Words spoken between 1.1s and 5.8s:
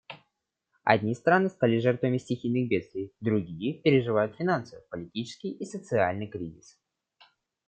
страны стали жертвами стихийных бедствий, другие переживают финансовый, политический и